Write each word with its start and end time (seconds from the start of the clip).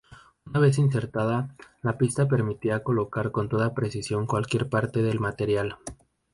Una 0.47 0.57
vez 0.59 0.79
insertada, 0.79 1.55
la 1.83 1.99
pista 1.99 2.27
permitía 2.27 2.81
localizar 2.83 3.31
con 3.31 3.49
total 3.49 3.75
precisión 3.75 4.25
cualquier 4.25 4.67
parte 4.67 5.03
del 5.03 5.19
material. 5.19 5.77